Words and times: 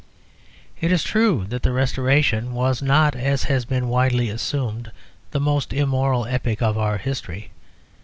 It 0.79 0.91
is 0.91 1.03
true 1.03 1.45
that 1.49 1.61
the 1.61 1.71
Restoration 1.71 2.53
was 2.53 2.81
not, 2.81 3.15
as 3.15 3.43
has 3.43 3.65
been 3.65 3.87
widely 3.87 4.29
assumed, 4.29 4.91
the 5.29 5.39
most 5.39 5.73
immoral 5.73 6.25
epoch 6.25 6.59
of 6.63 6.75
our 6.75 6.97
history. 6.97 7.51